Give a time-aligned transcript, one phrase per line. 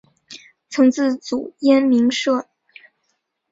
[0.67, 2.47] 曾自组燕鸣社。